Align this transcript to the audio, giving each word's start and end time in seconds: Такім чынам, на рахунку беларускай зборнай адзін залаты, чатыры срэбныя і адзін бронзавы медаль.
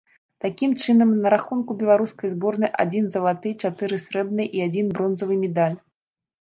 Такім 0.43 0.71
чынам, 0.85 1.11
на 1.25 1.31
рахунку 1.33 1.75
беларускай 1.83 2.33
зборнай 2.33 2.71
адзін 2.85 3.05
залаты, 3.19 3.55
чатыры 3.65 4.03
срэбныя 4.07 4.47
і 4.59 4.67
адзін 4.69 4.93
бронзавы 4.99 5.43
медаль. 5.47 5.81